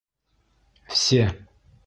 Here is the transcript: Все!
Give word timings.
Все! 0.87 1.21